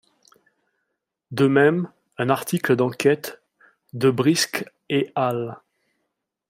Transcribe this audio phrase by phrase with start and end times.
[1.29, 3.43] De même, un article d'enquête
[3.93, 5.59] de Briske et al.